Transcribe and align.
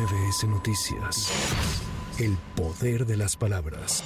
MBS 0.00 0.44
Noticias. 0.44 1.30
El 2.18 2.38
poder 2.56 3.04
de 3.04 3.18
las 3.18 3.36
palabras. 3.36 4.02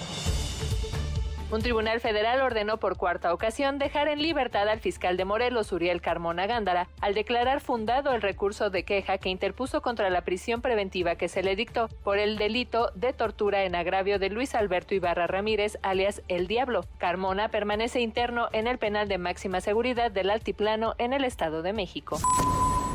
Un 1.53 1.63
tribunal 1.63 2.01
federal 2.01 2.41
ordenó 2.41 2.79
por 2.79 2.97
cuarta 2.97 3.33
ocasión 3.33 3.79
dejar 3.79 4.09
en 4.09 4.21
libertad 4.21 4.69
al 4.69 4.81
fiscal 4.81 5.17
de 5.17 5.25
Morelos, 5.25 5.71
Uriel 5.71 6.01
Carmona 6.01 6.49
Gándara, 6.49 6.89
al 7.01 7.15
declarar 7.15 7.61
fundado 7.61 8.13
el 8.13 8.23
recurso 8.23 8.71
de 8.71 8.83
queja 8.83 9.19
que 9.19 9.29
interpuso 9.29 9.83
contra 9.83 10.11
la 10.11 10.23
prisión 10.23 10.63
preventiva 10.63 11.15
que 11.15 11.29
se 11.29 11.45
le 11.45 11.55
dictó 11.55 11.87
por 12.03 12.19
el 12.19 12.39
delito 12.39 12.91
de 12.97 13.13
tortura 13.13 13.63
en 13.63 13.77
agravio 13.77 14.19
de 14.19 14.31
Luis 14.31 14.57
Alberto 14.57 14.97
Ibarra 14.97 15.29
Ramírez, 15.29 15.79
alias 15.83 16.23
El 16.27 16.49
Diablo. 16.49 16.81
Carmona 16.99 17.51
permanece 17.51 18.01
interno 18.01 18.49
en 18.53 18.67
el 18.67 18.79
penal 18.79 19.07
de 19.07 19.19
máxima 19.19 19.61
seguridad 19.61 20.11
del 20.11 20.31
Altiplano 20.31 20.95
en 20.99 21.13
el 21.13 21.23
Estado 21.25 21.63
de 21.63 21.73
México. 21.73 22.19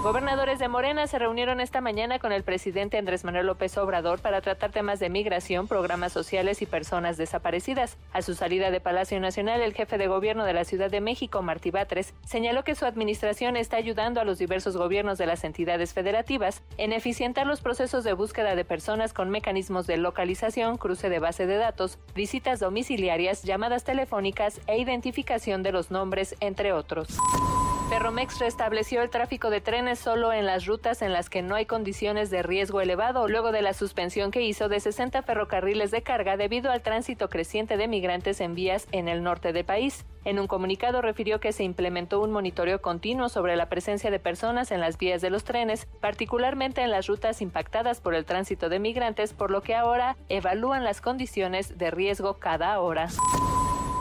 Gobernadores 0.01 0.59
de 0.59 0.69
Morena 0.69 1.07
se 1.07 1.19
reunieron 1.19 1.59
esta 1.59 1.81
mañana 1.81 2.19
con 2.19 2.31
el 2.31 2.43
presidente 2.43 2.97
Andrés 2.97 3.25
Manuel 3.25 3.47
López 3.47 3.77
Obrador 3.77 4.21
para 4.21 4.39
tratar 4.39 4.71
temas 4.71 5.01
de 5.01 5.09
migración, 5.09 5.67
programas 5.67 6.13
sociales 6.13 6.61
y 6.61 6.65
personas 6.65 7.17
desaparecidas. 7.17 7.97
A 8.13 8.21
su 8.21 8.33
salida 8.33 8.71
de 8.71 8.79
Palacio 8.79 9.19
Nacional, 9.19 9.59
el 9.59 9.73
jefe 9.73 9.97
de 9.97 10.07
gobierno 10.07 10.45
de 10.45 10.53
la 10.53 10.63
Ciudad 10.63 10.89
de 10.89 11.01
México, 11.01 11.41
Martí 11.41 11.69
Batres, 11.69 12.13
señaló 12.25 12.63
que 12.63 12.75
su 12.75 12.85
administración 12.85 13.57
está 13.57 13.75
ayudando 13.75 14.21
a 14.21 14.23
los 14.23 14.39
diversos 14.39 14.77
gobiernos 14.77 15.17
de 15.17 15.25
las 15.25 15.43
entidades 15.43 15.93
federativas 15.93 16.63
en 16.77 16.93
eficientar 16.93 17.45
los 17.45 17.59
procesos 17.59 18.05
de 18.05 18.13
búsqueda 18.13 18.55
de 18.55 18.63
personas 18.63 19.11
con 19.11 19.29
mecanismos 19.29 19.85
de 19.85 19.97
localización, 19.97 20.77
cruce 20.77 21.09
de 21.09 21.19
base 21.19 21.45
de 21.45 21.57
datos, 21.57 21.99
visitas 22.15 22.61
domiciliarias, 22.61 23.43
llamadas 23.43 23.83
telefónicas 23.83 24.61
e 24.65 24.79
identificación 24.79 25.61
de 25.61 25.73
los 25.73 25.91
nombres, 25.91 26.37
entre 26.39 26.71
otros. 26.71 27.17
Ferromex 27.89 28.37
restableció 28.37 29.01
el 29.01 29.09
tráfico 29.09 29.49
de 29.49 29.61
trenes 29.61 29.97
solo 29.97 30.31
en 30.31 30.45
las 30.45 30.67
rutas 30.67 31.01
en 31.01 31.11
las 31.11 31.27
que 31.27 31.41
no 31.41 31.55
hay 31.55 31.65
condiciones 31.65 32.29
de 32.29 32.43
riesgo 32.43 32.81
elevado, 32.81 33.27
luego 33.27 33.51
de 33.51 33.63
la 33.63 33.73
suspensión 33.73 34.29
que 34.29 34.43
hizo 34.43 34.69
de 34.69 34.79
60 34.79 35.23
ferrocarriles 35.23 35.89
de 35.89 36.03
carga 36.03 36.37
debido 36.37 36.71
al 36.71 36.83
tránsito 36.83 37.29
creciente 37.29 37.77
de 37.77 37.87
migrantes 37.87 38.41
en 38.41 38.53
vías 38.53 38.87
en 38.91 39.07
el 39.07 39.23
norte 39.23 39.53
del 39.53 39.65
país. 39.65 40.05
En 40.23 40.37
un 40.37 40.45
comunicado 40.45 41.01
refirió 41.01 41.39
que 41.39 41.51
se 41.51 41.63
implementó 41.63 42.21
un 42.21 42.31
monitoreo 42.31 42.79
continuo 42.79 43.27
sobre 43.27 43.55
la 43.55 43.69
presencia 43.69 44.11
de 44.11 44.19
personas 44.19 44.69
en 44.69 44.81
las 44.81 44.99
vías 44.99 45.21
de 45.21 45.31
los 45.31 45.43
trenes, 45.43 45.87
particularmente 45.99 46.83
en 46.83 46.91
las 46.91 47.07
rutas 47.07 47.41
impactadas 47.41 48.01
por 48.01 48.13
el 48.13 48.23
tránsito 48.23 48.69
de 48.69 48.77
migrantes, 48.77 49.33
por 49.33 49.49
lo 49.49 49.63
que 49.63 49.73
ahora 49.73 50.15
evalúan 50.29 50.83
las 50.83 51.01
condiciones 51.01 51.79
de 51.79 51.89
riesgo 51.89 52.35
cada 52.35 52.79
hora. 52.81 53.07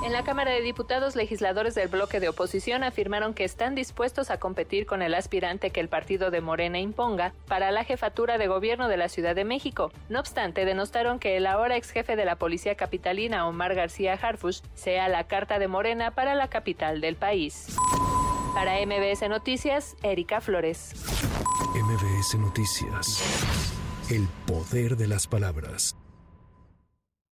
En 0.08 0.14
la 0.14 0.24
Cámara 0.24 0.52
de 0.52 0.62
Diputados, 0.62 1.16
legisladores 1.16 1.74
del 1.74 1.88
bloque 1.88 2.18
de 2.18 2.30
oposición 2.30 2.82
afirmaron 2.82 3.34
que 3.34 3.44
están 3.44 3.74
dispuestos 3.74 4.30
a 4.30 4.38
competir 4.40 4.86
con 4.86 5.02
el 5.02 5.12
aspirante 5.12 5.68
que 5.68 5.80
el 5.80 5.90
partido 5.90 6.30
de 6.30 6.40
Morena 6.40 6.78
imponga 6.78 7.34
para 7.46 7.72
la 7.72 7.84
jefatura 7.84 8.38
de 8.38 8.48
gobierno 8.48 8.88
de 8.88 8.96
la 8.96 9.10
Ciudad 9.10 9.34
de 9.34 9.44
México. 9.44 9.92
No 10.08 10.18
obstante, 10.18 10.64
denostaron 10.64 11.18
que 11.18 11.36
el 11.36 11.46
ahora 11.46 11.76
ex 11.76 11.90
jefe 11.90 12.16
de 12.16 12.24
la 12.24 12.36
Policía 12.36 12.74
Capitalina, 12.74 13.46
Omar 13.46 13.74
García 13.74 14.14
Harfush, 14.14 14.62
sea 14.74 15.10
la 15.10 15.24
carta 15.24 15.58
de 15.58 15.68
Morena 15.68 16.12
para 16.12 16.34
la 16.34 16.48
capital 16.48 17.02
del 17.02 17.16
país. 17.16 17.76
Para 18.54 18.78
MBS 18.86 19.28
Noticias, 19.28 19.94
Erika 20.02 20.40
Flores. 20.40 20.94
MBS 21.74 22.38
Noticias. 22.38 23.44
El 24.08 24.26
poder 24.46 24.96
de 24.96 25.06
las 25.06 25.26
palabras. 25.26 25.94